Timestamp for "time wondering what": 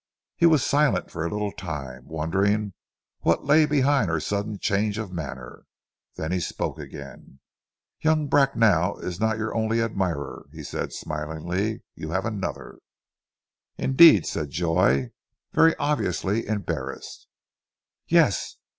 1.51-3.45